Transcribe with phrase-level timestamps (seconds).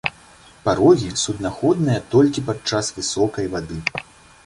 [0.63, 3.83] Парогі суднаходныя толькі пад час высокай вады.